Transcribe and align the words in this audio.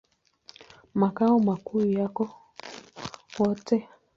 Makao 0.93 1.39
makuu 1.39 1.85
yako 1.85 2.29
Wote. 3.39 3.89